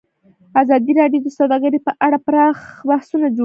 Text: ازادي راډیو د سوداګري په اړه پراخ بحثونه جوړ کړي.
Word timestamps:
ازادي 0.61 0.91
راډیو 0.99 1.21
د 1.23 1.27
سوداګري 1.37 1.79
په 1.87 1.91
اړه 2.05 2.17
پراخ 2.27 2.57
بحثونه 2.89 3.27
جوړ 3.27 3.31
کړي. 3.35 3.39